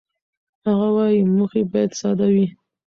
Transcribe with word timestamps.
هغه 0.67 0.87
وايي، 0.95 1.19
موخې 1.35 1.61
باید 1.71 1.91
ساده 2.01 2.27
وي. 2.33 2.47